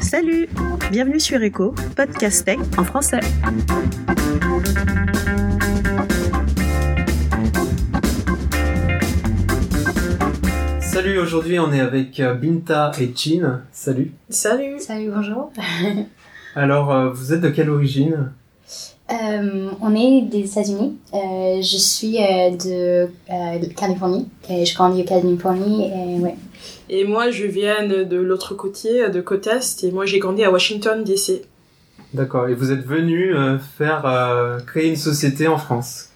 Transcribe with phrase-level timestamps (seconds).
[0.00, 0.48] Salut
[0.90, 3.20] Bienvenue sur Echo, podcast tech en français.
[10.80, 13.62] Salut, aujourd'hui on est avec euh, Binta et Chin.
[13.72, 14.12] Salut.
[14.28, 14.78] Salut.
[14.78, 15.52] Salut, bonjour.
[16.54, 18.32] Alors, euh, vous êtes de quelle origine?
[19.12, 20.96] Euh, on est des États-Unis.
[21.12, 24.26] Euh, je suis euh, de, euh, de Californie.
[24.48, 25.86] Et je grandis au Californie.
[25.86, 26.36] Et, ouais.
[26.88, 30.50] Et moi, je viens de l'autre côté, de côte Est, et moi, j'ai grandi à
[30.50, 31.42] Washington, D.C.
[32.14, 32.48] D'accord.
[32.48, 36.10] Et vous êtes venu euh, faire euh, créer une société en France.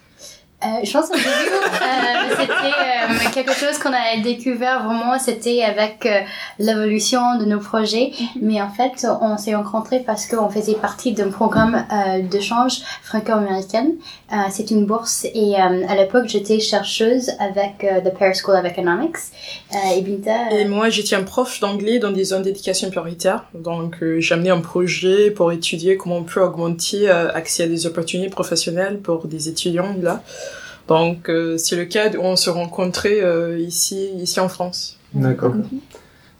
[0.63, 5.61] Euh, je pense au début, euh, c'était euh, quelque chose qu'on a découvert vraiment, c'était
[5.61, 6.21] avec euh,
[6.57, 8.11] l'évolution de nos projets.
[8.41, 13.85] Mais en fait, on s'est rencontrés parce qu'on faisait partie d'un programme euh, d'échange franco-américain.
[14.31, 18.55] Euh, c'est une bourse et euh, à l'époque, j'étais chercheuse avec euh, the Paris School
[18.55, 19.17] of Economics.
[19.75, 23.45] Euh, et Binta, Et moi, j'étais un prof d'anglais dans des zones d'éducation prioritaire.
[23.53, 27.67] Donc, euh, j'ai amené un projet pour étudier comment on peut augmenter euh, accès à
[27.67, 30.23] des opportunités professionnelles pour des étudiants, là.
[30.87, 34.97] Donc, euh, c'est le cas où on se rencontrait euh, ici, ici en France.
[35.13, 35.53] D'accord.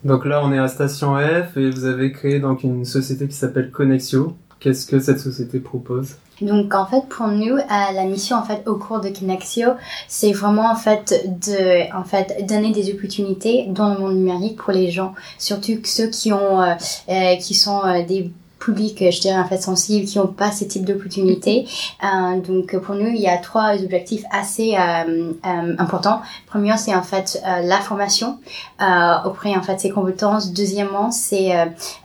[0.03, 3.35] Donc là, on est à Station F et vous avez créé donc une société qui
[3.35, 4.35] s'appelle Connexio.
[4.59, 6.15] Qu'est-ce que cette société propose?
[6.41, 9.69] Donc en fait pour nous euh, la mission en fait au cours de Kinexio
[10.07, 14.71] c'est vraiment en fait de en fait donner des opportunités dans le monde numérique pour
[14.71, 16.75] les gens surtout ceux qui ont euh,
[17.09, 20.51] euh, qui sont euh, des publics euh, je dirais en fait sensibles qui n'ont pas
[20.51, 21.67] ce type d'opportunités
[22.03, 26.21] Euh, donc pour nous il y a trois objectifs assez euh, euh, importants.
[26.47, 28.39] Premier c'est en fait euh, la formation.
[28.81, 30.53] Euh, auprès en fait ses compétences.
[30.53, 31.49] Deuxièmement c'est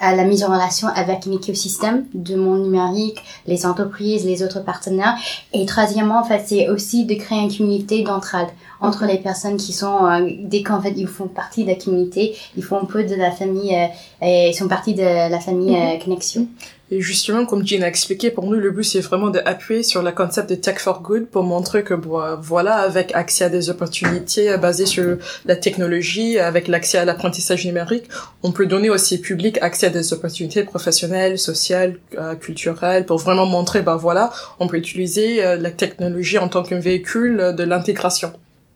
[0.00, 5.16] la mise en relation avec un écosystème de monde numérique les entreprises, les autres partenaires.
[5.52, 8.48] Et troisièmement, en fait, c'est aussi de créer une communauté d'entraide
[8.82, 12.36] entre les personnes qui sont, euh, dès qu'en fait ils font partie de la communauté,
[12.56, 13.86] ils font un peu de la famille, euh,
[14.26, 16.46] et ils sont partie de la famille euh, Connexion.
[16.92, 20.12] Et justement, comme Jean a expliqué, pour nous, le but, c'est vraiment d'appuyer sur le
[20.12, 24.50] concept de Tech for Good pour montrer que, bon, voilà, avec accès à des opportunités
[24.50, 28.04] euh, basées sur la technologie, avec l'accès à l'apprentissage numérique,
[28.42, 33.16] on peut donner aussi au public accès à des opportunités professionnelles, sociales, euh, culturelles, pour
[33.16, 34.30] vraiment montrer, ben voilà,
[34.60, 38.34] on peut utiliser euh, la technologie en tant qu'un véhicule de l'intégration.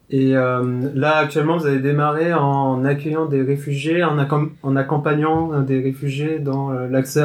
[0.08, 4.16] Et euh, là, actuellement, vous avez démarré en accueillant des réfugiés, en,
[4.62, 7.24] en accompagnant euh, des réfugiés dans euh, l'accès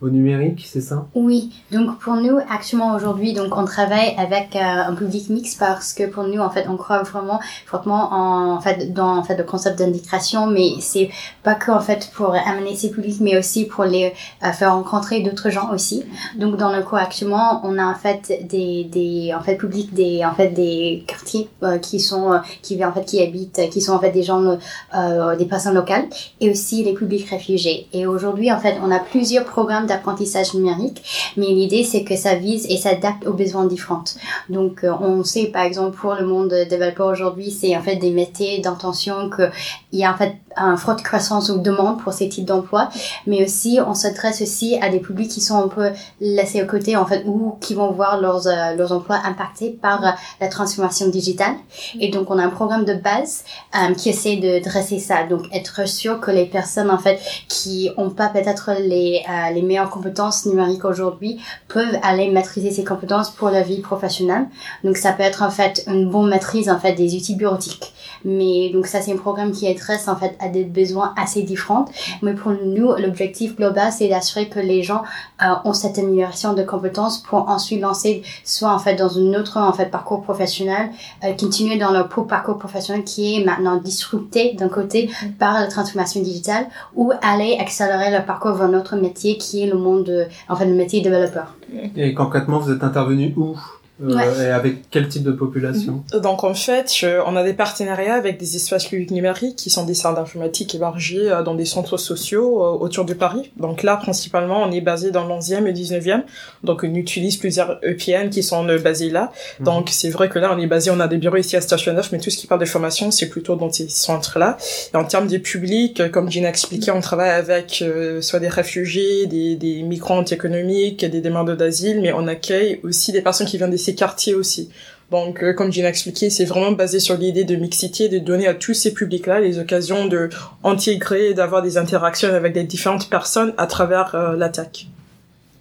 [0.00, 1.06] au numérique, c'est ça?
[1.14, 6.06] Oui, donc pour nous, actuellement aujourd'hui, donc on travaille avec un public mixte parce que
[6.06, 9.44] pour nous, en fait, on croit vraiment fortement en, en fait dans en fait le
[9.44, 11.08] concept d'intégration, mais c'est
[11.42, 14.12] pas que en fait pour amener ces publics, mais aussi pour les
[14.52, 16.04] faire rencontrer d'autres gens aussi.
[16.38, 20.22] Donc dans le cours actuellement, on a en fait des des en fait publics des
[20.24, 21.48] en fait des quartiers
[21.80, 24.58] qui euh, qui habitent, qui sont en fait des gens
[24.94, 26.06] euh, des personnes locales
[26.40, 27.86] et aussi les publics réfugiés.
[27.92, 31.02] Et aujourd'hui, en fait, on a plusieurs programmes d'apprentissage numérique,
[31.36, 34.04] mais l'idée, c'est que ça vise et s'adapte aux besoins différents.
[34.48, 38.10] Donc, euh, on sait, par exemple, pour le monde développeur aujourd'hui, c'est en fait des
[38.10, 39.44] métiers d'intention que
[39.92, 42.88] il y a en fait un forte croissance ou demande pour ces types d'emplois,
[43.26, 46.96] mais aussi, on s'adresse aussi à des publics qui sont un peu laissés à côté,
[46.96, 50.10] en fait, ou qui vont voir leurs, euh, leurs emplois impactés par euh,
[50.40, 51.54] la transformation digitale.
[52.00, 53.44] Et donc, on a un programme de base
[53.74, 55.24] euh, qui essaie de dresser ça.
[55.24, 59.62] Donc, être sûr que les personnes, en fait, qui ont pas peut-être les, euh, les
[59.62, 64.46] meilleures compétences numériques aujourd'hui peuvent aller maîtriser ces compétences pour la vie professionnelle.
[64.82, 67.92] Donc, ça peut être, en fait, une bonne maîtrise, en fait, des outils bureautiques.
[68.24, 71.86] Mais, donc, ça, c'est un programme qui adresse, en fait, à des besoins assez différents.
[72.22, 75.02] Mais pour nous, l'objectif global, c'est d'assurer que les gens
[75.42, 79.58] euh, ont cette amélioration de compétences pour ensuite lancer soit, en fait, dans un autre,
[79.58, 80.90] en fait, parcours professionnel,
[81.24, 86.20] euh, continuer dans leur parcours professionnel qui est maintenant disrupté d'un côté par la transformation
[86.22, 90.56] digitale ou aller accélérer leur parcours vers notre métier qui est le monde, de, en
[90.56, 91.54] fait, le métier développeur.
[91.96, 93.56] Et concrètement, vous êtes intervenu où?
[94.02, 94.46] Euh, Ouais.
[94.46, 98.38] Et avec quel type de population Donc en fait, je- on a des partenariats avec
[98.40, 102.60] des espaces publics numériques qui sont des centres d'informatique élargis euh, dans des centres sociaux
[102.64, 103.52] euh, autour de Paris.
[103.56, 106.22] Donc là, principalement, on est basé dans le 11e et 19e.
[106.64, 109.30] Donc on utilise plusieurs EPN qui sont euh, basés là.
[109.60, 109.66] Mhm.
[109.66, 111.92] Donc c'est vrai que là, on est basé, on a des bureaux ici à Station
[111.92, 114.56] 9, mais tout ce qui parle de formation, c'est plutôt dans ces centres-là.
[114.92, 118.48] Et en termes de public, comme Gina a expliqué, on travaille avec euh, soit des
[118.48, 123.56] réfugiés, des, des migrants économiques, des demandeurs d'asile, mais on accueille aussi des personnes qui
[123.56, 124.70] viennent de ces quartiers aussi.
[125.10, 128.48] Donc, euh, comme Gina a expliqué, c'est vraiment basé sur l'idée de mixité, de donner
[128.48, 130.30] à tous ces publics-là les occasions de
[130.64, 134.88] intégrer et d'avoir des interactions avec des différentes personnes à travers euh, l'attaque.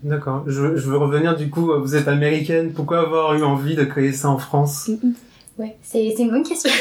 [0.01, 0.43] D'accord.
[0.47, 2.71] Je, je veux revenir du coup, vous êtes américaine.
[2.73, 4.89] Pourquoi avoir eu envie de créer ça en France?
[5.59, 6.71] Oui, c'est une bonne question.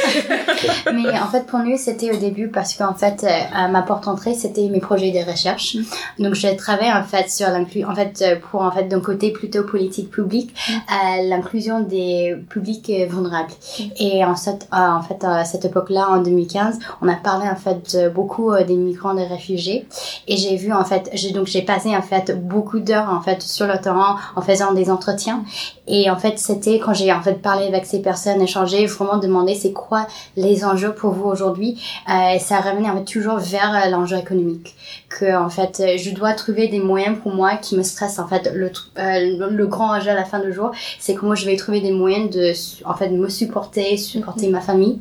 [0.94, 4.32] Mais en fait, pour nous, c'était au début parce qu'en fait, euh, ma porte d'entrée,
[4.32, 5.74] c'était mes projets de recherche.
[5.74, 6.22] Mm.
[6.22, 9.30] Donc, je travaillais en fait sur l'inclusion, en fait, euh, pour en fait d'un côté
[9.30, 11.28] plutôt politique public, mm.
[11.28, 13.52] l'inclusion des publics vulnérables.
[13.78, 13.82] Mm.
[13.98, 18.10] Et en fait, en fait, à cette époque-là, en 2015, on a parlé en fait
[18.14, 19.86] beaucoup des migrants, des réfugiés.
[20.28, 23.42] Et j'ai vu en fait, j'ai donc j'ai passé en fait beaucoup d'heures en fait
[23.42, 25.44] sur le terrain en faisant des entretiens.
[25.86, 29.54] Et en fait, c'était quand j'ai en fait parlé avec ces personnes, échangé, vraiment demandé
[29.54, 30.06] c'est quoi
[30.36, 31.82] les enjeux pour vous aujourd'hui.
[32.08, 34.74] Euh, ça revenait en fait toujours vers euh, l'enjeu économique.
[35.08, 38.18] Que en fait, je dois trouver des moyens pour moi qui me stressent.
[38.18, 41.46] En fait, le euh, le grand enjeu à la fin du jour, c'est comment je
[41.46, 42.52] vais trouver des moyens de
[42.84, 45.00] en fait me supporter, supporter ma famille.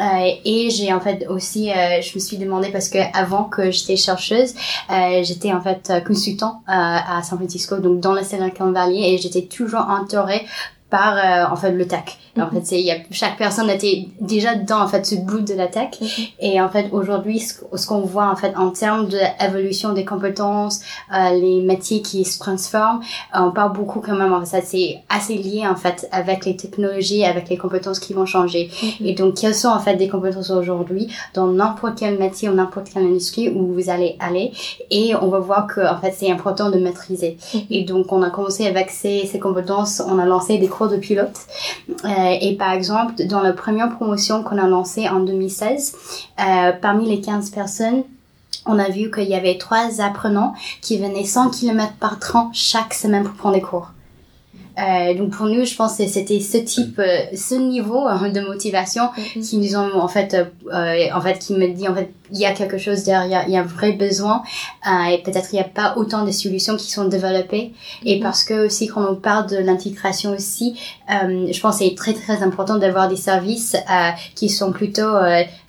[0.00, 3.70] Euh, et j'ai en fait aussi, euh, je me suis demandé parce que avant que
[3.70, 4.54] j'étais chercheuse,
[5.22, 9.86] j'étais en fait consultant à San Francisco, donc dans la Silicon Valley, et j'étais toujours
[9.88, 10.46] entourée
[10.90, 12.18] par euh, en fait le tech.
[12.36, 12.50] En mhm.
[12.50, 15.54] fait, c'est il y a chaque personne était déjà dans en fait ce bout de
[15.54, 16.08] la tech mhm.
[16.40, 20.80] et en fait aujourd'hui ce, qu'on voit en fait en termes de évolution des compétences,
[21.14, 23.00] euh, les métiers qui se transforment,
[23.34, 26.46] euh, on parle beaucoup quand même en fait ça c'est assez lié en fait avec
[26.46, 28.70] les technologies, avec les compétences qui vont changer.
[29.04, 32.88] Et donc quelles sont en fait des compétences aujourd'hui dans n'importe quel métier ou n'importe
[32.92, 34.52] quelle industrie où vous allez aller?
[34.90, 37.36] Et on va voir que en fait c'est important de maîtriser.
[37.70, 41.36] Et donc on a commencé avec ces ces compétences, on a lancé des de pilote.
[42.04, 45.96] Euh, et par exemple, dans la première promotion qu'on a lancée en 2016,
[46.40, 48.04] euh, parmi les 15 personnes,
[48.66, 52.94] on a vu qu'il y avait trois apprenants qui venaient 100 km par train chaque
[52.94, 53.90] semaine pour prendre des cours.
[54.78, 58.40] Euh, donc pour nous, je pense que c'était ce type, euh, ce niveau hein, de
[58.40, 59.48] motivation mm-hmm.
[59.48, 62.46] qui nous ont en fait, euh, en fait, qui me dit en fait, il y
[62.46, 64.42] a quelque chose derrière, il y a un vrai besoin
[64.86, 67.72] euh, et peut-être il n'y a pas autant de solutions qui sont développées.
[68.04, 68.22] Et mm-hmm.
[68.22, 70.78] parce que aussi quand on parle de l'intégration aussi,
[71.08, 73.76] je pense que c'est très très important d'avoir des services
[74.34, 75.16] qui sont plutôt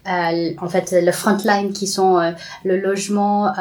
[0.05, 2.19] en fait le frontline, qui sont
[2.63, 3.53] le logement,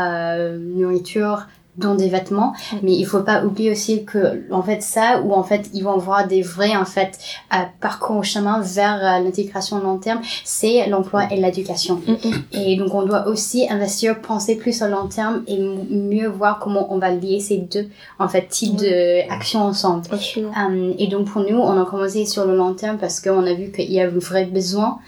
[0.74, 1.46] nourriture
[1.78, 2.76] dans des vêtements mm.
[2.82, 5.96] mais il faut pas oublier aussi que en fait ça ou en fait ils vont
[5.96, 7.18] voir des vrais en fait
[7.54, 12.00] euh, parcours au chemin vers euh, l'intégration long terme c'est l'emploi et l'éducation.
[12.06, 12.42] Mm, mm.
[12.52, 16.92] et donc on doit aussi investir penser plus à long terme et mieux voir comment
[16.92, 17.88] on va lier ces deux
[18.18, 20.04] en fait types de actions ensemble.
[20.12, 23.54] Euh, et donc pour nous on a commencé sur le long terme parce qu'on a
[23.54, 24.98] vu qu'il y a un vrai besoin.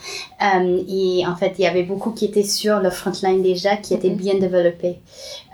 [0.43, 3.95] Euh, et en fait il y avait beaucoup qui étaient sur le frontline déjà qui
[3.95, 4.99] étaient bien développés.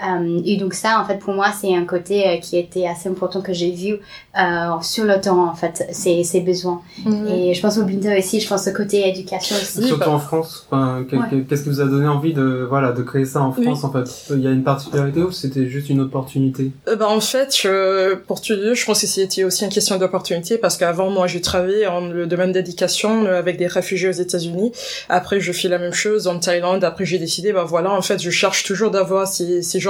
[0.07, 3.09] Euh, et donc ça, en fait, pour moi, c'est un côté euh, qui était assez
[3.09, 6.81] important que j'ai vu euh, sur le temps, en fait, ces, ces besoins.
[7.05, 7.27] Mhm.
[7.29, 9.87] Et je pense au Binto aussi, je pense au côté éducation aussi.
[9.87, 10.67] Surtout en France.
[10.71, 11.05] Enfin,
[11.49, 14.05] Qu'est-ce qui vous a donné envie de, voilà, de créer ça en France, en fait?
[14.31, 16.73] Il y a une particularité ou c'était juste une opportunité?
[16.89, 19.97] Euh, bah, En fait, je, pour te dire, je pense que c'était aussi une question
[19.99, 24.73] d'opportunité parce qu'avant, moi, j'ai travaillé en le domaine d'éducation avec des réfugiés aux États-Unis.
[25.09, 26.85] Après, je fais la même chose en Thaïlande.
[26.85, 29.81] Après, j'ai décidé, bah voilà, en fait, je cherche toujours d'avoir ces, ces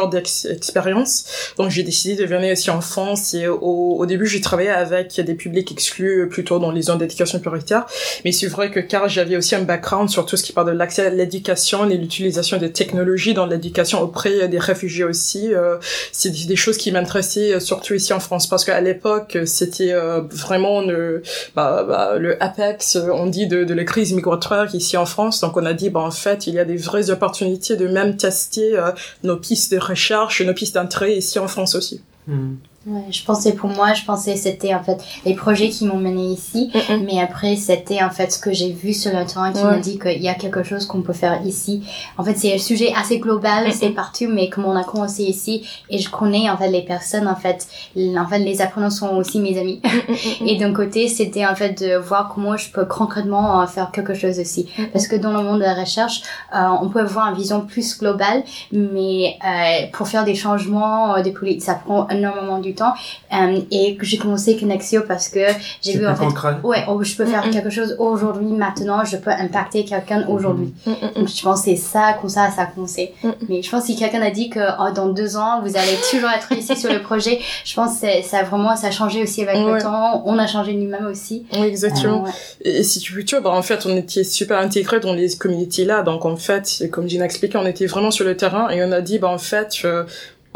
[1.56, 5.34] Donc j'ai décidé de venir ici en France et au, début j'ai travaillé avec des
[5.34, 7.86] publics exclus plutôt dans les zones d'éducation prioritaire.
[8.24, 10.72] Mais c'est vrai que car j'avais aussi un background sur tout ce qui parle de
[10.72, 15.76] l'accès à l'éducation et l'utilisation des technologies dans l'éducation auprès des réfugiés aussi, euh,
[16.12, 20.80] c'est des choses qui m'intéressaient surtout ici en France parce qu'à l'époque c'était euh, vraiment
[20.80, 21.22] le,
[21.54, 25.40] bah, bah, apex on dit de, la crise migratoire ici en France.
[25.40, 28.16] Donc on a dit bah en fait il y a des vraies opportunités de même
[28.16, 28.90] tester euh,
[29.22, 32.00] nos pistes de recherche, nos pistes ici en France aussi.
[32.26, 32.56] Hmm.
[32.88, 36.26] Ouais, je pensais pour moi, je pensais c'était en fait les projets qui m'ont mené
[36.26, 37.04] ici, mm, mm.
[37.04, 39.98] mais après c'était en fait ce que j'ai vu sur le terrain qui m'a dit
[39.98, 41.82] qu'il y a quelque chose qu'on peut faire ici.
[42.16, 45.24] En fait, c'est un sujet assez global, mm, c'est partout, mais comme on a commencé
[45.24, 47.66] ici et je connais en fait les personnes en fait,
[47.96, 49.82] en fait les apprenants sont aussi mes amis.
[50.46, 54.14] et d'un côté, c'était en fait de voir comment je peux concrètement euh, faire quelque
[54.14, 56.22] chose aussi, parce que dans le monde de la recherche,
[56.54, 61.32] euh, on peut avoir une vision plus globale, mais euh, pour faire des changements, des
[61.32, 65.40] politiques, ça prend énormément du euh, et que j'ai commencé Connexio parce que
[65.82, 66.24] j'ai vu en fait
[66.62, 70.74] ouais oh, je peux faire quelque chose aujourd'hui maintenant je peux impacter quelqu'un aujourd'hui.
[70.84, 73.12] Donc je pense c'est ça comme ça ça a commencé.
[73.48, 76.30] Mais je pense si quelqu'un a dit que oh, dans deux ans vous allez toujours
[76.30, 79.56] être ici sur le projet je pense que ça vraiment ça a changé aussi avec
[79.56, 80.22] le temps.
[80.26, 81.46] On a changé nous-mêmes aussi.
[81.52, 82.24] Oui exactement.
[82.24, 82.30] Euh,
[82.64, 85.36] et si tu veux tu vois bah, en fait on était super intégrés dans les
[85.36, 88.82] communautés là donc en fait comme Gina expliqué on était vraiment sur le terrain et
[88.84, 90.04] on a dit bah en fait euh,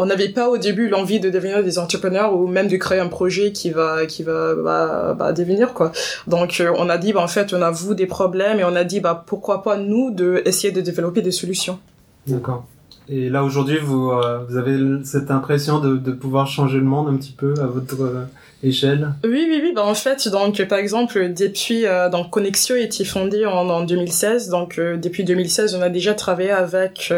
[0.00, 3.08] on n'avait pas au début l'envie de devenir des entrepreneurs ou même de créer un
[3.08, 5.92] projet qui va qui va bah, bah, devenir quoi.
[6.26, 8.76] Donc euh, on a dit bah en fait on a vous des problèmes et on
[8.76, 11.78] a dit bah pourquoi pas nous de essayer de développer des solutions.
[12.26, 12.64] D'accord.
[13.12, 17.08] Et là aujourd'hui, vous, euh, vous avez cette impression de, de pouvoir changer le monde
[17.08, 18.24] un petit peu à votre euh,
[18.62, 19.14] échelle?
[19.24, 19.72] Oui, oui, oui.
[19.74, 23.82] Bah, en fait, donc, par exemple, depuis, euh, donc, Connexio a été fondé en, en
[23.82, 24.48] 2016.
[24.48, 27.12] Donc, depuis 2016, on a déjà travaillé avec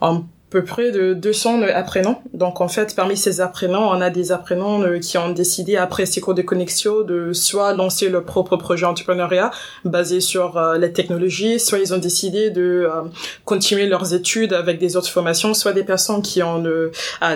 [0.00, 2.22] un peu près de 200 apprenants.
[2.34, 6.06] Donc en fait, parmi ces apprenants, on a des apprenants euh, qui ont décidé après
[6.06, 9.52] ces cours de connexion de soit lancer leur propre projet entrepreneuriat
[9.84, 13.02] basé sur euh, la technologie, soit ils ont décidé de euh,
[13.44, 16.62] continuer leurs études avec des autres formations, soit des personnes qui ont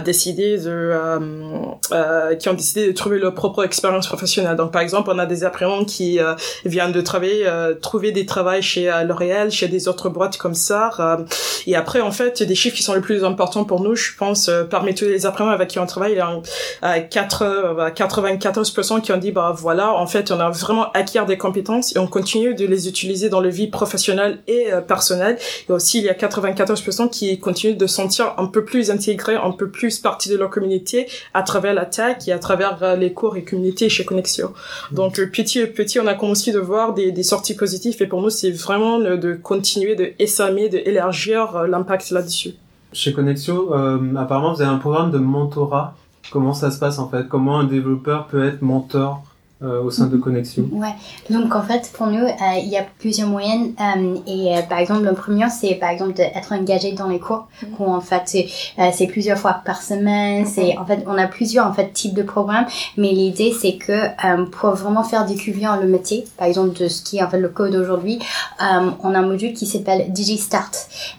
[0.04, 0.92] décidé de
[2.38, 4.56] qui ont décidé de trouver leur propre expérience professionnelle.
[4.56, 6.18] Donc par exemple, on a des apprenants qui
[6.64, 7.46] viennent de travailler
[7.80, 10.90] trouver des travails chez L'Oréal, chez des autres boîtes comme ça
[11.66, 14.48] et après en fait, des chiffres qui sont le plus important pour nous, je pense,
[14.48, 19.12] euh, parmi tous les apprenants avec qui on travaille, il y a 4, 94% qui
[19.12, 22.54] ont dit, bah voilà, en fait, on a vraiment acquis des compétences et on continue
[22.54, 25.38] de les utiliser dans le vie professionnelle et euh, personnelle.
[25.68, 29.52] Et aussi, il y a 94% qui continuent de sentir un peu plus intégrés, un
[29.52, 33.12] peu plus partie de leur communauté à travers la tech et à travers euh, les
[33.12, 34.48] cours et communautés chez Connexio.
[34.48, 34.94] Mmh.
[34.94, 38.22] Donc, petit à petit, on a commencé de voir des, des sorties positives et pour
[38.22, 42.54] nous, c'est vraiment de continuer de essamer, de élargir l'impact là-dessus.
[42.94, 45.94] Chez Connexio, euh, apparemment, vous avez un programme de mentorat.
[46.30, 47.28] Comment ça se passe en fait?
[47.28, 49.24] Comment un développeur peut être mentor?
[49.62, 50.94] Euh, au sein de Connexion Ouais,
[51.30, 55.04] donc en fait pour nous euh, il y a plusieurs moyens euh, et par exemple
[55.04, 58.46] le premier c'est par exemple d'être engagé dans les cours mm où en fait
[58.92, 62.22] c'est plusieurs fois par semaine, c'est en fait on a plusieurs en fait types de
[62.22, 64.08] programmes mais l'idée c'est que
[64.50, 67.48] pour vraiment faire découvrir le métier par exemple de ce qui est en fait le
[67.48, 68.18] code aujourd'hui
[68.60, 70.72] on a un module qui s'appelle DigiStart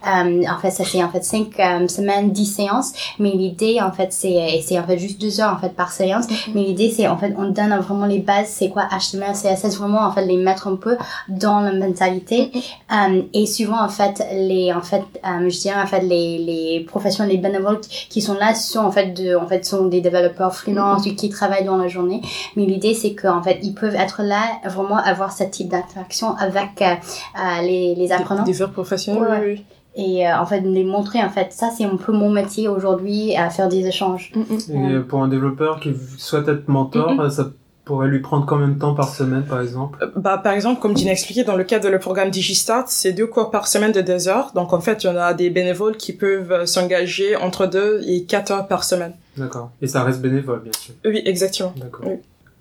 [0.05, 4.61] en fait ça c'est en fait 5 semaines 10 séances mais l'idée en fait c'est
[4.65, 6.51] c'est en fait juste deux heures en fait par séance mm-hmm.
[6.53, 10.01] mais l'idée c'est en fait on donne vraiment les base, c'est quoi HTML, CSS, vraiment
[10.01, 10.97] en fait les mettre un peu
[11.29, 12.51] dans la mentalité.
[12.53, 13.19] Mm-hmm.
[13.19, 16.85] Euh, et souvent en fait les en fait euh, je dirais en fait les les
[16.87, 20.53] professions les bénévoles qui sont là sont en fait de en fait sont des développeurs
[20.53, 21.15] freelance mm-hmm.
[21.15, 22.21] qui travaillent dans la journée.
[22.55, 26.81] Mais l'idée c'est qu'en fait ils peuvent être là vraiment avoir ce type d'interaction avec
[26.81, 28.43] euh, les les apprenants.
[28.43, 29.43] Des, professionnels.
[29.45, 29.65] Oui
[29.95, 33.35] et euh, en fait les montrer en fait ça c'est un peu mon métier aujourd'hui
[33.35, 34.99] à faire des échanges mm-hmm.
[34.99, 37.51] et pour un développeur qui souhaite être mentor ça
[37.85, 39.99] pourrait lui prendre combien de temps par semaine, par exemple?
[40.01, 43.27] Euh, Bah, par exemple, comme Dina expliqué, dans le cadre de programme DigiStart, c'est deux
[43.27, 44.51] cours par semaine de deux heures.
[44.55, 48.01] Donc, en fait, il y en a des bénévoles qui peuvent euh, s'engager entre deux
[48.07, 49.13] et quatre heures par semaine.
[49.37, 49.69] D'accord.
[49.81, 50.93] Et ça reste bénévole, bien sûr.
[51.05, 51.73] Oui, exactement.
[51.77, 52.05] D'accord.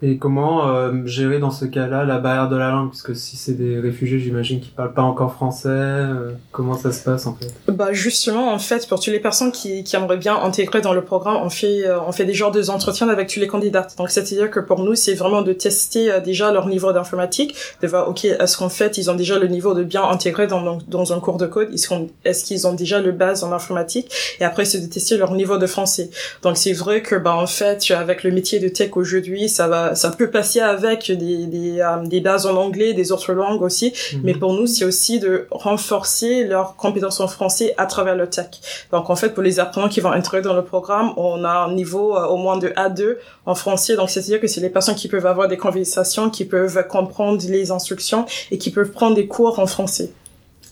[0.02, 2.90] Et comment euh, gérer dans ce cas-là la barrière de la langue?
[2.90, 5.68] Parce que si c'est des réfugiés, j'imagine qu'ils parlent pas encore français.
[5.68, 7.54] Euh, comment ça se passe en fait?
[7.68, 11.02] Bah justement, en fait, pour toutes les personnes qui, qui aimeraient bien intégrer dans le
[11.02, 13.86] programme, on fait euh, on fait des genres de entretiens avec tous les candidats.
[13.96, 18.08] Donc c'est-à-dire que pour nous, c'est vraiment de tester déjà leur niveau d'informatique, de voir
[18.08, 21.20] ok est-ce qu'en fait ils ont déjà le niveau de bien intégrer dans dans un
[21.20, 24.10] cours de code, est-ce qu'ils ont déjà le base en informatique,
[24.40, 26.10] et après c'est de tester leur niveau de français.
[26.42, 29.83] Donc c'est vrai que bah en fait avec le métier de tech aujourd'hui, ça va
[29.94, 33.92] ça peut passer avec des, des, euh, des, bases en anglais, des autres langues aussi,
[34.12, 34.20] mhm.
[34.24, 38.46] mais pour nous, c'est aussi de renforcer leurs compétences en français à travers le tech.
[38.92, 41.74] Donc en fait, pour les apprenants qui vont entrer dans le programme, on a un
[41.74, 45.08] niveau euh, au moins de A2 en français, donc c'est-à-dire que c'est les personnes qui
[45.08, 49.58] peuvent avoir des conversations, qui peuvent comprendre les instructions et qui peuvent prendre des cours
[49.58, 50.10] en français.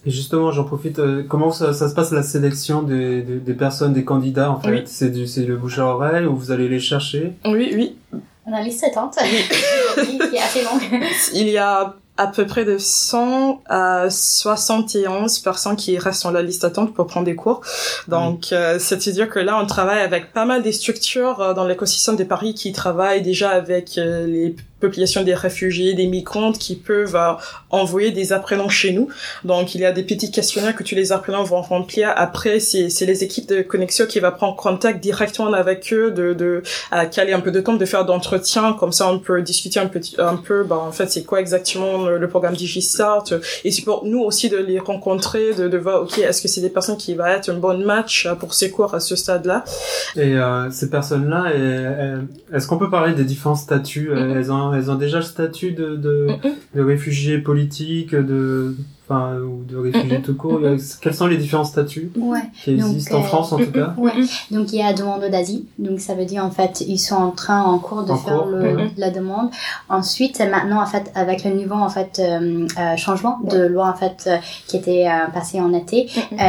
[0.04, 0.98] Et justement, j'en profite.
[0.98, 4.60] Euh, comment ça, ça, se passe la sélection des, des, des personnes, des candidats en
[4.60, 4.88] fait?
[4.88, 7.34] C'est du c'est le bouche à oreille ou vous allez les chercher?
[7.44, 7.96] Oui, oui.
[8.46, 10.82] On a liste d'attente qui est assez longue.
[11.34, 16.42] Il y a à peu près de 100 à 71 personnes qui restent sur la
[16.42, 17.62] liste d'attente pour prendre des cours.
[18.06, 22.16] Donc, euh, c'est-à-dire que là, on travaille avec pas mal des structures euh, dans l'écosystème
[22.16, 27.16] de Paris qui travaillent déjà avec euh, les population des réfugiés, des migrants qui peuvent
[27.16, 27.32] euh,
[27.70, 29.08] envoyer des apprenants chez nous.
[29.44, 32.12] Donc il y a des petits questionnaires que tous les apprenants vont remplir.
[32.16, 36.34] Après c'est c'est les équipes de connexion qui va prendre contact directement avec eux, de
[36.34, 39.80] de à caler un peu de temps, de faire d'entretien comme ça on peut discuter
[39.80, 40.64] un petit un peu.
[40.64, 43.24] Bah en fait c'est quoi exactement le, programme DigiStart
[43.64, 46.62] et c'est pour nous aussi de les rencontrer, de de voir ok est-ce que c'est
[46.62, 49.64] des personnes qui va être un bon match pour ces cours à ce stade-là?
[50.16, 51.52] Et euh, ces personnes-là,
[52.52, 54.10] est-ce qu'on peut parler des différents statuts?
[54.10, 54.36] Mm-hmm.
[54.36, 56.28] Elles ont elles ont déjà le statut de, de,
[56.74, 60.60] de réfugiés politiques, de enfin ou de réfugiés tout court.
[61.00, 62.12] Quels sont les différents statuts
[62.62, 64.12] qui existent en France en tout cas ouais.
[64.50, 65.64] Donc il y a demande d'asile.
[65.78, 68.88] Donc ça veut dire en fait ils sont en train en cours de faire le,
[68.96, 69.50] la demande.
[69.88, 73.94] Ensuite maintenant en fait avec le niveau en fait euh, euh, changement de loi en
[73.94, 76.08] fait euh, qui était passé en été,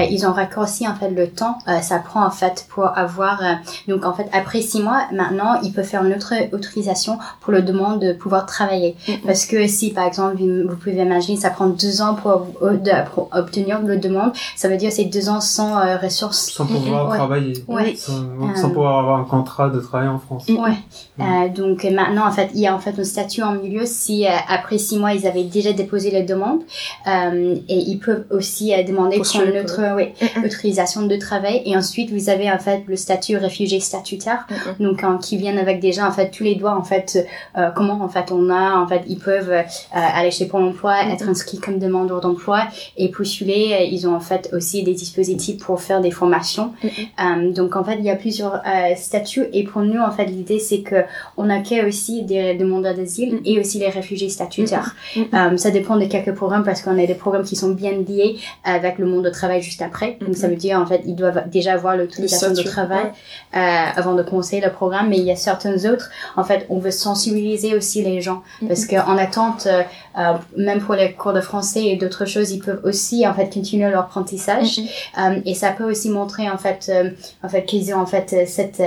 [0.10, 1.57] ils ont raccourci en fait le temps.
[1.81, 3.41] ça prend en fait pour avoir
[3.88, 7.62] donc en fait après six mois maintenant ils peuvent faire une autre autorisation pour le
[7.62, 8.95] demande de pouvoir travailler.
[9.25, 12.43] Parce que si par exemple vous pouvez imaginer ça prend deux ans pour
[13.14, 16.52] pour, obtenir le demande, ça veut dire c'est deux ans sans ressources.
[16.52, 17.64] Sans pouvoir travailler.
[17.68, 17.96] Ouais.
[17.96, 20.48] Sans, pouvoir avoir un contrat de travail en France.
[20.50, 21.50] Ouais.
[21.50, 24.78] donc maintenant, en fait, il y a en fait un statut en milieu si après
[24.78, 26.62] six mois ils avaient déjà déposé la demande.
[27.08, 30.10] Et ils peuvent aussi demander pour une autre oui,
[30.44, 31.62] autorisation de travail.
[31.66, 34.48] Et ensuite vous avez en fait le statut réfugié statutaire.
[34.80, 37.26] Donc qui viennent avec déjà en fait tous les droits en fait
[37.58, 40.96] euh, comment en fait on a en fait ils peuvent euh, aller chez Pôle Emploi
[41.12, 42.33] être inscrits comme demandeurs d'emploi
[42.98, 46.74] et postuler ils ont en fait aussi des dispositifs pour faire des formations.
[46.84, 48.62] Euh, donc en fait il y a plusieurs
[48.96, 51.04] statuts et pour nous en fait l'idée c'est que
[51.38, 54.96] on accueille aussi des demandeurs d'asile et aussi les réfugiés statutaires.
[55.58, 58.98] Ça dépend de quelques programmes parce qu'on a des programmes qui sont bien liés avec
[58.98, 60.18] le monde du travail juste après.
[60.22, 63.12] Donc ça veut dire en fait ils doivent déjà avoir l'autorisation de travail
[63.56, 66.10] euh, avant de commencer le programme, mais il y a certains autres.
[66.36, 68.44] En fait, on veut sensibiliser aussi les gens.
[68.68, 69.68] Parce qu'en attente,
[70.17, 73.34] euh, euh, même pour les cours de français et d'autres choses, ils peuvent aussi en
[73.34, 74.79] fait continuer leur apprentissage
[75.17, 75.41] mm-hmm.
[75.46, 76.91] et ça peut aussi montrer en fait
[77.43, 78.82] en fait qu'ils ont en fait cette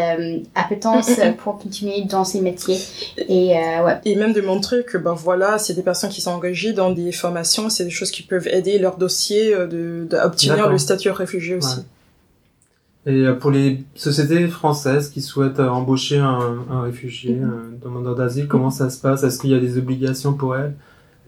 [0.54, 1.35] appétence mm-hmm.
[1.35, 2.78] pour continuer dans ces métiers
[3.16, 3.99] et ouais.
[4.04, 7.12] Et même de montrer que ben voilà, c'est des personnes qui sont engagées dans des
[7.12, 11.56] formations, c'est des choses qui peuvent aider leur dossier de d'obtenir le statut de réfugié
[11.56, 11.80] aussi.
[13.06, 17.45] Et euh, pour les sociétés françaises qui souhaitent euh, embaucher un, un réfugié, mm-hmm.
[17.45, 19.23] un demandeur d'asile, comment ça se passe?
[19.23, 20.75] Est-ce qu'il y a des obligations pour elles?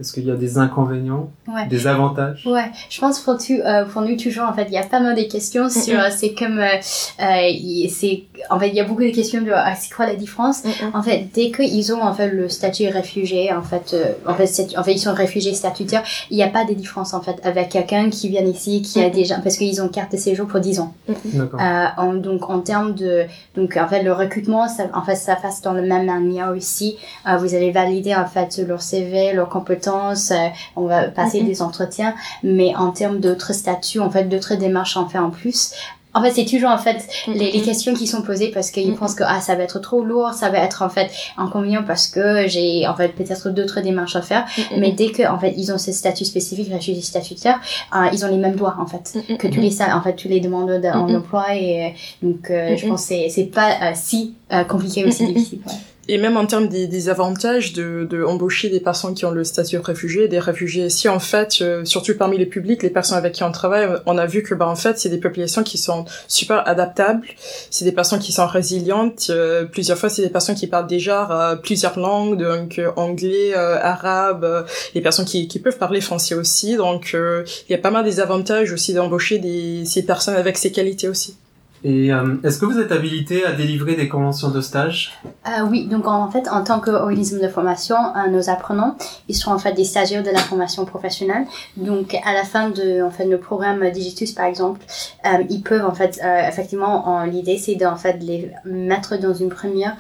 [0.01, 1.29] Est-ce qu'il y a des inconvénients,
[1.69, 4.79] des avantages Ouais, je pense pour, tu, euh, pour nous toujours en fait, il y
[4.79, 6.77] a pas mal de questions sur c'est comme euh,
[7.21, 10.15] euh c'est en fait il y a beaucoup de questions de ah, c'est quoi la
[10.15, 10.63] différence
[10.95, 14.49] En fait, dès qu'ils ont en fait le statut réfugié, en fait euh, en fait
[14.77, 17.71] en fait ils sont réfugiés statutaires, il n'y a pas de différence en fait avec
[17.71, 20.79] quelqu'un qui vient ici qui a déjà parce qu'ils ont carte de séjour pour 10
[20.81, 20.95] ans.
[21.09, 23.25] Euh, donc en termes de
[23.57, 26.97] donc en fait le recrutement ça en fait ça passe dans le même manière aussi.
[27.25, 31.47] vous allez valider en fait leur CV, leurs compétences euh, on va passer mhm.
[31.47, 35.73] des entretiens, mais en termes d'autres statuts, en fait, d'autres démarches en fait en plus,
[36.15, 37.65] en fait, c'est toujours en fait les, les, mhm.
[37.65, 38.97] questions qui sont posées parce qu'ils mhm.
[38.97, 42.09] pensent que ah ça va être trop lourd, ça va être en fait inconvénient parce
[42.09, 44.45] que j'ai en fait peut-être d'autres démarches à faire.
[44.77, 47.61] Mais dès que en fait ils ont ces statuts spécifiques, réfugiés statutaires,
[47.95, 50.41] euh, ils ont les mêmes droits en fait que tous les en fait tous les
[50.41, 51.89] demandeurs d'emploi et euh,
[52.23, 54.35] donc euh, je pense c'est c'est pas si
[54.69, 55.61] compliqué aussi difficile.
[55.67, 55.75] Ouais
[56.09, 59.45] et même en termes des, des avantages de, de, embaucher des personnes qui ont le
[59.45, 60.89] statut de réfugié, des réfugiés.
[60.89, 64.17] Si en fait, euh, surtout parmi les publics, les personnes avec qui on travaille, on
[64.17, 67.27] a vu que bah en fait, c'est des populations qui sont super adaptables,
[67.71, 69.27] c'est des personnes qui sont résilientes.
[69.29, 74.67] Euh, plusieurs fois, c'est des personnes qui parlent déjà euh, plusieurs langues, donc anglais, arabe,
[74.95, 76.77] les personnes qui, qui peuvent parler français aussi.
[76.77, 80.73] Donc, il y a pas mal des avantages aussi d'embaucher des ces personnes avec ces
[80.73, 81.37] qualités aussi.
[81.85, 85.13] Et euh, est-ce que vous êtes habilité à délivrer des conventions de stage?
[85.47, 88.97] Euh, Oui, donc en fait, en tant qu'organisme de formation, euh, nos apprenants,
[89.29, 91.47] ils sont en fait des stagiaires de la formation professionnelle.
[91.77, 94.81] Donc à la fin de en fait nos programmes Digitus par exemple,
[95.25, 99.97] euh, ils peuvent en fait effectivement, l'idée c'est d'en fait les mettre dans une première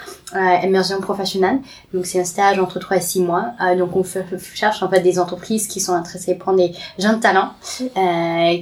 [0.62, 1.58] immersion professionnelle.
[1.92, 3.52] Donc c'est un stage entre 3 et 6 mois.
[3.76, 4.04] donc on
[4.54, 7.52] cherche en fait des entreprises qui sont intéressées par des jeunes talents,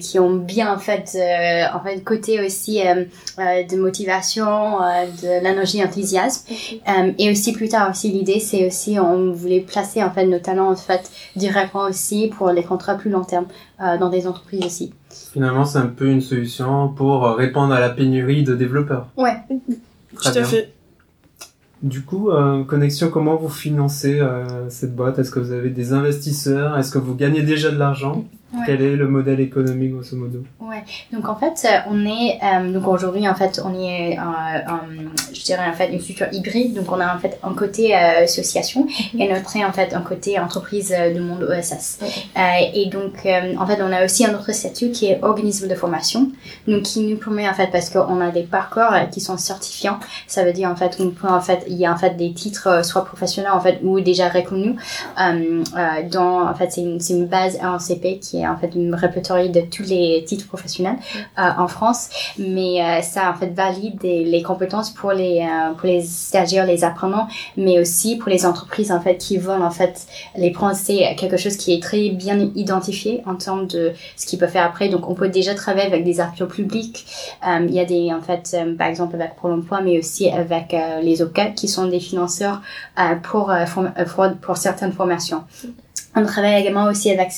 [0.01, 1.17] qui ont bien en fait
[1.73, 3.05] en fait côté aussi euh,
[3.39, 6.53] de motivation, euh, de l'énergie, enthousiasme.
[6.89, 10.39] Euh, et aussi plus tard aussi l'idée c'est aussi on voulait placer en fait nos
[10.39, 13.47] talents en fait directement aussi pour les contrats plus long terme
[13.79, 14.93] dans des entreprises aussi.
[15.33, 19.09] Finalement c'est un peu une solution pour répondre à la pénurie de développeurs.
[19.17, 19.37] Ouais.
[19.49, 20.73] Tout à fait.
[21.83, 22.31] Du coup,
[22.67, 24.21] Connexion, comment vous financez
[24.71, 25.19] cette boîte?
[25.19, 26.77] Est-ce que vous avez des investisseurs?
[26.79, 28.25] Est-ce que vous gagnez déjà de l'argent?
[28.65, 32.73] Quel est le modèle économique grosso modo Ouais, donc en fait, euh, on est euh,
[32.73, 34.23] donc aujourd'hui en fait, on est euh,
[35.33, 36.75] je dirais en fait une structure hybride.
[36.75, 39.21] Donc on a en fait un côté association mhm.
[39.21, 42.01] et notre en fait un côté entreprise du monde OSS.
[42.37, 46.31] et donc en fait, on a aussi un autre statut qui est organisme de formation,
[46.67, 49.99] donc qui nous permet en fait parce qu'on a des parcours qui sont certifiants.
[50.27, 52.33] Ça veut dire en fait qu'on peut en fait il y a en fait des
[52.33, 54.77] titres soit professionnels en fait ou déjà reconnus.
[55.17, 59.51] dans en fait c'est une, une base en CP qui est en fait une répertorie
[59.51, 60.97] de tous les titres professionnels
[61.39, 65.87] euh, en France, mais euh, ça en fait valide les compétences pour les euh, pour
[65.87, 70.07] les stagiaires, les apprenants, mais aussi pour les entreprises en fait qui veulent en fait
[70.37, 70.77] les prendre.
[70.77, 74.65] C'est quelque chose qui est très bien identifié en termes de ce qu'ils peuvent faire
[74.65, 74.89] après.
[74.89, 77.07] Donc on peut déjà travailler avec des acteurs publics.
[77.45, 81.23] il y a des en fait par exemple avec Pôle Emploi, mais aussi avec les
[81.23, 82.61] OCAD qui sont des financeurs
[83.23, 85.45] pour, pour pour certaines formations.
[86.17, 87.31] On travaille également aussi avec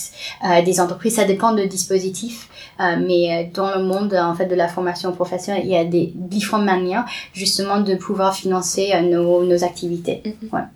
[0.44, 2.48] euh, des entreprises, ça dépend de dispositifs,
[2.80, 5.84] euh, mais euh, dans le monde en fait de la formation professionnelle, il y a
[5.84, 10.22] des différentes manières justement de pouvoir financer nos, nos activités.
[10.24, 10.68] Mm-hmm.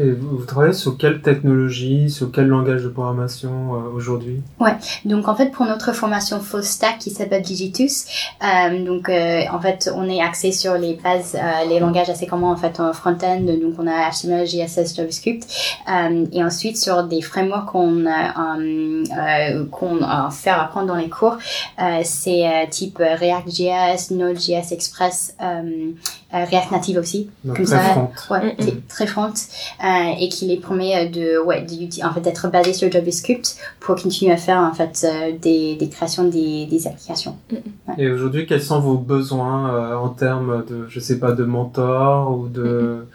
[0.00, 4.40] Et vous, vous travaillez sur quelle technologie, sur quel langage de programmation euh, aujourd'hui?
[5.04, 8.06] Donc en fait pour notre formation full stack qui s'appelle Digitus,
[8.42, 12.26] euh, donc euh, en fait on est axé sur les bases, euh, les langages assez
[12.26, 15.46] communs en fait en front-end, donc on a HTML, CSS, JavaScript,
[15.90, 21.10] euh, et ensuite sur des frameworks qu'on euh, euh, qu'on euh, fait apprendre dans les
[21.10, 21.36] cours,
[21.78, 25.90] euh, c'est euh, type React.js, Node.js Express, euh,
[26.32, 28.10] euh, React Native aussi, Donc Comme très ça, front.
[28.30, 29.32] Ouais, Mm, très front
[29.90, 31.66] euh, et qui les permet de ouais
[32.02, 35.88] en fait d'être basé sur JavaScript pour continuer à faire en fait euh, des, des
[35.88, 37.36] créations des, des applications.
[37.98, 42.38] Et aujourd'hui, quels sont vos besoins euh, en termes de, je sais pas, de mentor
[42.38, 43.06] ou de,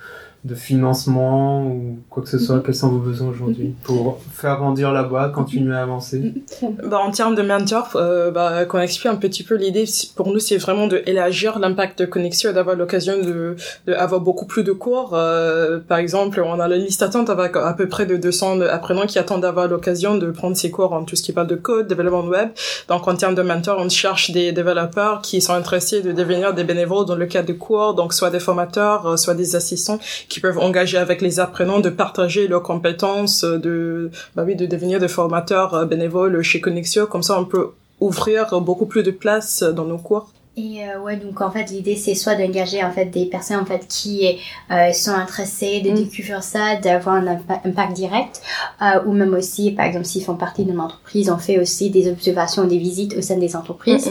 [0.46, 4.92] de financement ou quoi que ce soit Quels sont vos besoins aujourd'hui pour faire grandir
[4.92, 6.34] la boîte, continuer à avancer?
[6.86, 10.40] Bah, en termes de mentor, euh, bah, qu'on explique un petit peu l'idée, pour nous,
[10.40, 13.56] c'est vraiment de élargir l'impact de connexion et d'avoir l'occasion de,
[13.88, 15.12] de avoir beaucoup plus de cours.
[15.14, 19.08] Euh, par exemple, on a la liste d'attente avec à peu près de 200 apprenants
[19.08, 21.88] qui attendent d'avoir l'occasion de prendre ces cours en tout ce qui parle de code,
[21.88, 22.50] développement web.
[22.88, 26.64] Donc, en termes de mentor, on cherche des développeurs qui sont intéressés de devenir des
[26.64, 30.35] bénévoles dans le cadre de cours, donc soit des formateurs, euh, soit des assistants qui
[30.42, 35.00] peuvent engager avec les apprenants de partager leurs compétences, euh, de, bah oui, de devenir
[35.00, 37.08] des formateurs euh, bénévoles chez Connexio.
[37.08, 37.70] Comme ça, on peut
[38.00, 40.30] ouvrir beaucoup plus de places dans nos cours.
[40.58, 43.66] Et euh, ouais donc en fait l'idée c'est soit d'engager en fait des personnes en
[43.66, 44.38] fait qui
[44.72, 45.96] euh, sont intéressées de Mm.
[45.96, 48.42] découvrir ça, d'avoir un impa- impact direct,
[48.82, 52.10] euh, ou même aussi par exemple s'ils font partie d'une entreprise, on fait aussi des
[52.10, 54.10] observations, des visites au sein des entreprises.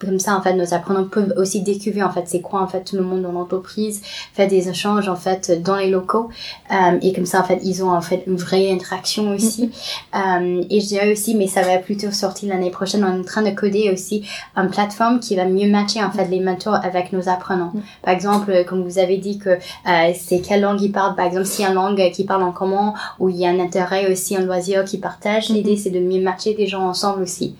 [0.00, 2.82] Comme ça, en fait, nos apprenants peuvent aussi découvrir, en fait, c'est quoi, en fait,
[2.82, 4.02] tout le monde dans l'entreprise,
[4.32, 6.28] faire des échanges, en fait, dans les locaux.
[6.72, 9.70] Euh, et comme ça, en fait, ils ont, en fait, une vraie interaction aussi.
[10.14, 13.24] Euh, et je dirais aussi, mais ça va plutôt sortir l'année prochaine, on est en
[13.24, 14.24] train de coder aussi
[14.56, 17.72] une plateforme qui va mieux matcher, en fait, les mentors avec nos apprenants.
[18.02, 21.26] Par exemple, euh, comme vous avez dit que euh, c'est quelle langue ils parlent, par
[21.26, 23.60] exemple, s'il y a une langue qui parle en commun, ou il y a un
[23.60, 27.54] intérêt aussi, un loisir qui partagent, l'idée, c'est de mieux matcher des gens ensemble aussi.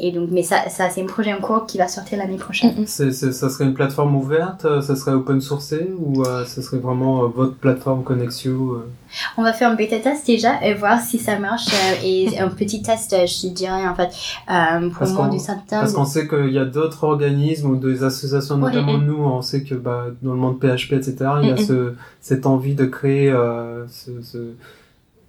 [0.00, 2.84] Et donc, mais ça, ça c'est un projet en cours qui va sortir l'année prochaine.
[2.86, 6.62] C'est, c'est- ça serait une plateforme ouverte euh, Ça serait open sourcé Ou euh, ça
[6.62, 8.88] serait vraiment euh, votre plateforme Connexio euh?
[9.36, 11.66] On va faire un bêta test déjà et voir si ça marche.
[11.68, 14.08] euh, et un petit test, je dirais en fait,
[14.50, 15.82] euh, pour Parce le mois qu'on- du septembre.
[15.82, 18.70] Parce qu'on sait qu'il y a d'autres organismes ou des associations, Ouais.
[18.70, 21.92] notamment nous, on sait que bah, dans le monde PHP, etc., il y a ce,
[22.20, 24.52] cette envie de créer euh, ce, ce-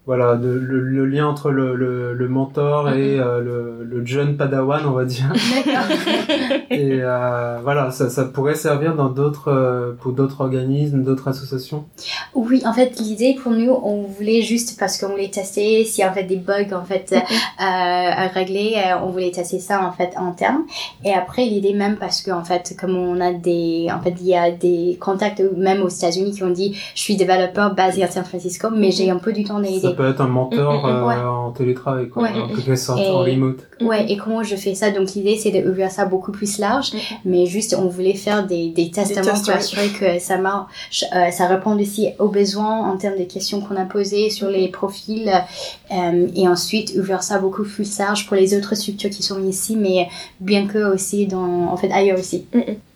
[0.06, 4.36] voilà, de- le, le lien entre le, le, le mentor et euh, le, le jeune
[4.36, 5.32] padawan, on va dire.
[5.66, 5.98] D'accord.
[6.70, 11.86] et euh, voilà, ça, ça pourrait servir dans d'autres, euh, pour d'autres organismes, d'autres associations.
[12.36, 16.08] Oui, en fait, l'idée pour nous, on voulait juste parce qu'on voulait tester s'il y
[16.08, 17.18] avait des bugs en fait euh,
[17.60, 20.64] à régler, on voulait tester ça en fait interne.
[21.06, 24.28] Et après, l'idée même parce que en fait, comme on a des, en fait, il
[24.28, 28.10] y a des contacts même aux États-Unis qui ont dit, je suis développeur basé à
[28.10, 29.93] San Francisco, mais j'ai un peu du temps d'aider.
[29.96, 31.16] Peut être un mentor Mhm, euh, ouais.
[31.16, 32.30] en télétravail, quoi, Ouais.
[32.42, 33.60] en quelque sorte, Et- en remote.
[33.82, 34.92] Ouais, et comment je fais ça?
[34.92, 36.92] Donc l'idée c'est d'ouvrir ça beaucoup plus large,
[37.26, 41.32] mais juste on voulait faire des, des tests avant pour assurer que ça marche, euh,
[41.32, 45.32] ça répond aussi aux besoins en termes des questions qu'on a posées sur les profils,
[45.92, 49.76] euh, et ensuite ouvrir ça beaucoup plus large pour les autres structures qui sont ici,
[49.76, 50.08] mais
[50.40, 52.46] bien que aussi dans, en fait ailleurs aussi.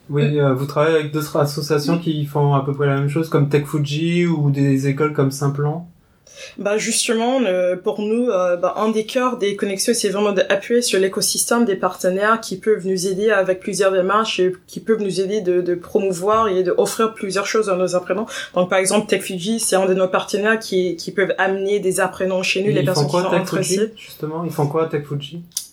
[0.09, 3.27] Oui, euh, vous travaillez avec d'autres associations qui font à peu près la même chose,
[3.27, 5.81] comme Tech Fuji ou des écoles comme Simplon.
[6.57, 10.81] Bah justement, euh, pour nous, euh, bah, un des cœurs des connexions, c'est vraiment d'appuyer
[10.81, 15.21] sur l'écosystème des partenaires qui peuvent nous aider avec plusieurs démarches et qui peuvent nous
[15.21, 18.27] aider de, de promouvoir et d'offrir plusieurs choses à nos apprenants.
[18.53, 22.43] Donc par exemple, TechFuji, c'est un de nos partenaires qui, qui peuvent amener des apprenants
[22.43, 23.93] chez nous, Et les personnes quoi, qui sont intéressées.
[23.95, 24.43] justement?
[24.43, 25.03] Ils font quoi, Tech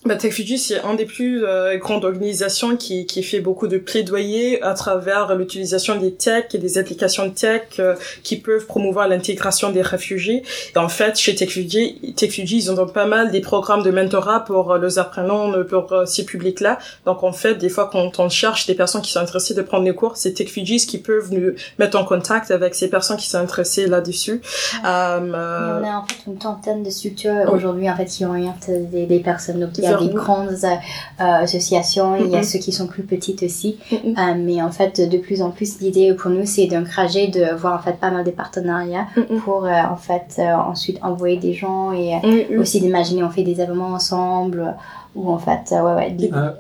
[0.05, 4.63] Bah, TechFuji, c'est un des plus euh, grandes organisations qui, qui fait beaucoup de plaidoyer
[4.63, 9.81] à travers l'utilisation des tech et des applications tech euh, qui peuvent promouvoir l'intégration des
[9.81, 10.43] réfugiés.
[10.77, 14.73] Et en fait, chez TechFuji, TechFuji, ils ont pas mal des programmes de mentorat pour
[14.73, 16.79] euh, les apprenants, euh, pour euh, ces publics-là.
[17.07, 19.85] Donc en fait, des fois, quand on cherche des personnes qui sont intéressées de prendre
[19.85, 23.39] des cours, c'est TechFuji qui peuvent nous mettre en contact avec ces personnes qui sont
[23.39, 24.43] intéressées là-dessus.
[24.85, 24.89] Euh,
[25.35, 27.55] euh, on a en fait une trentaine de structures Oui.
[27.55, 29.61] aujourd'hui en fait qui orientent des, des personnes.
[29.61, 30.21] Donc il y a des Vers nous.
[30.21, 33.79] grandes euh, associations, il y a ceux qui sont plus petites aussi.
[33.93, 37.75] Euh, mais en fait, de plus en plus, l'idée pour nous, c'est d'encourager de voir
[37.79, 39.07] en fait pas mal de partenariats
[39.45, 43.43] pour euh, en fait euh, ensuite envoyer des gens et euh, aussi d'imaginer on fait
[43.43, 44.71] des événements ensemble euh,
[45.15, 46.17] ou en fait euh, ouais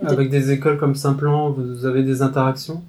[0.07, 2.83] Avec des écoles comme Simplon, vous avez des interactions?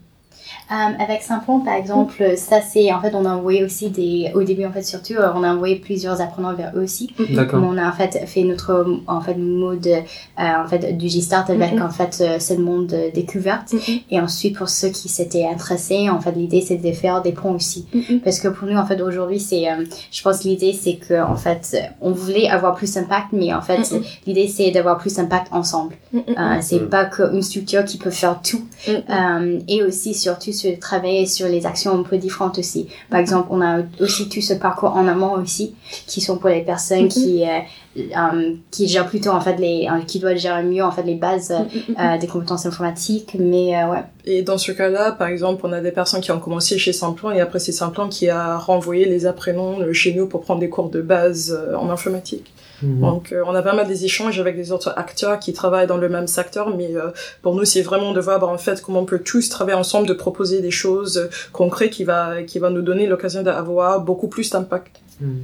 [0.72, 4.42] Euh, avec Simplon, par exemple, ça c'est en fait on a envoyé aussi des au
[4.42, 7.14] début en fait surtout euh, on a envoyé plusieurs apprenants vers eux aussi.
[7.30, 7.62] D'accord.
[7.64, 10.04] On a en fait fait notre en fait mode euh,
[10.38, 11.82] en fait du G-Start avec Mhm.
[11.84, 13.76] en fait euh, ce monde de découverte
[14.10, 17.54] et ensuite pour ceux qui s'étaient intéressés en fait l'idée c'était de faire des ponts
[17.54, 17.86] aussi
[18.24, 21.22] parce que pour nous en fait aujourd'hui c'est euh, je pense que l'idée c'est que
[21.22, 24.02] en fait on voulait avoir plus d'impact mais en fait Mhm.
[24.26, 25.94] l'idée c'est d'avoir plus d'impact ensemble.
[26.16, 26.90] Euh, c'est Mhm.
[26.90, 29.04] pas qu'une structure qui peut faire tout Mhm.
[29.10, 32.88] euh, et aussi surtout sur travailler sur les actions un peu différentes aussi.
[33.10, 35.76] Par exemple, on a aussi tout ce parcours en amont aussi
[36.08, 37.10] qui sont pour les personnes Mhm.
[37.10, 37.60] qui euh,
[37.98, 41.16] euh, qui gèrent plutôt en fait les euh, qui doivent gérer mieux en fait les
[41.16, 45.82] bases euh, des compétences informatiques mais ouais Et dans ce cas-là, par exemple, on a
[45.82, 49.26] des personnes qui ont commencé chez Simplon et après c'est Simplon qui a renvoyé les
[49.26, 52.52] apprenants chez nous pour prendre des cours de base en informatique.
[52.82, 53.00] Mhm.
[53.02, 55.98] Donc euh, on a pas mal des échanges avec des autres acteurs qui travaillent dans
[55.98, 57.10] le même secteur, mais euh,
[57.42, 60.08] pour nous c'est vraiment de voir bah, en fait comment on peut tous travailler ensemble,
[60.08, 64.28] de proposer des choses euh, concrètes qui va qui va nous donner l'occasion d'avoir beaucoup
[64.28, 65.00] plus d'impact.
[65.22, 65.44] Mhm.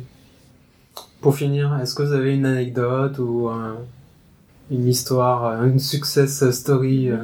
[1.21, 3.77] Pour finir, est-ce que vous avez une anecdote ou un-
[4.71, 7.17] une histoire, euh, une success story euh,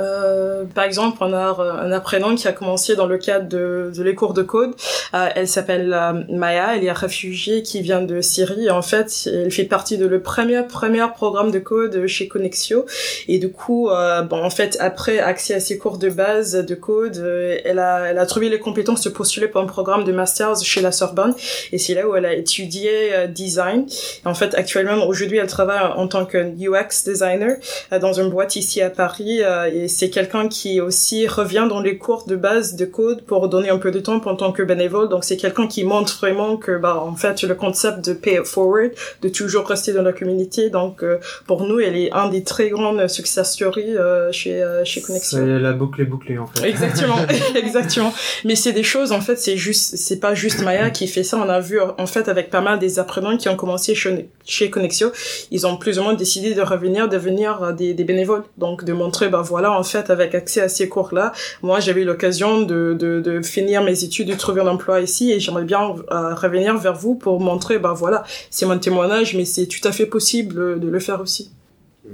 [0.00, 4.14] Euh, par exemple, on a un apprenant qui a commencé dans le cadre de, les
[4.14, 4.74] cours de code.
[5.12, 5.88] Elle s'appelle
[6.30, 8.70] Maya, elle est réfugiée qui vient de Syrie.
[8.70, 12.86] En fait, elle fait partie de le premier premier programme de code chez Connexio.
[13.26, 13.88] Et du coup,
[14.30, 17.16] bon, en fait, après accès à ses cours de base de code,
[17.64, 20.80] elle a elle a trouvé les compétences de postuler pour un programme de masters chez
[20.80, 21.34] la Sorbonne.
[21.72, 23.86] Et c'est là où elle a étudié design.
[24.24, 26.38] En fait, actuellement, aujourd'hui, elle travaille en tant que
[26.78, 27.56] UX designer
[27.92, 31.80] euh, dans une boîte ici à Paris euh, et c'est quelqu'un qui aussi revient dans
[31.80, 34.62] les cours de base de code pour donner un peu de temps en tant que
[34.62, 38.34] bénévole donc c'est quelqu'un qui montre vraiment que bah en fait le concept de pay
[38.34, 38.90] it forward
[39.22, 42.68] de toujours rester dans la communauté donc euh, pour nous elle est un des très
[42.70, 43.96] grandes success stories
[44.32, 46.66] chez chez Connexion la boucle est bouclée en fait.
[46.66, 47.16] Exactement,
[47.54, 48.12] exactement.
[48.44, 51.38] Mais c'est des choses, en fait, c'est juste, c'est pas juste Maya qui fait ça.
[51.38, 54.70] On a vu, en fait, avec pas mal des apprenants qui ont commencé chez, chez
[54.70, 55.12] Connexio,
[55.50, 58.44] ils ont plus ou moins décidé de revenir, devenir euh, des, des bénévoles.
[58.56, 62.04] Donc, de montrer, ben voilà, en fait, avec accès à ces cours-là, moi, j'avais eu
[62.04, 65.94] l'occasion de, de, de finir mes études, de trouver un emploi ici, et j'aimerais bien
[66.10, 69.92] euh, revenir vers vous pour montrer, ben voilà, c'est mon témoignage, mais c'est tout à
[69.92, 71.50] fait possible de le faire aussi.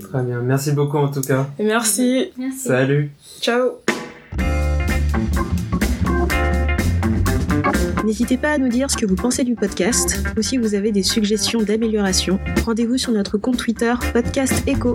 [0.00, 1.46] Très bien, merci beaucoup en tout cas.
[1.58, 2.32] Merci.
[2.36, 3.12] merci Salut.
[3.40, 3.78] Ciao.
[8.04, 10.92] N'hésitez pas à nous dire ce que vous pensez du podcast ou si vous avez
[10.92, 12.38] des suggestions d'amélioration.
[12.64, 14.94] Rendez-vous sur notre compte Twitter Podcast Echo.